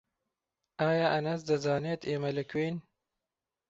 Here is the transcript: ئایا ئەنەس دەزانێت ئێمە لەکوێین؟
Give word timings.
ئایا 0.79 1.07
ئەنەس 1.13 1.39
دەزانێت 1.49 2.01
ئێمە 2.09 2.29
لەکوێین؟ 2.37 2.77